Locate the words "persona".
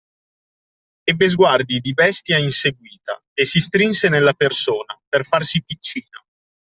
4.33-4.99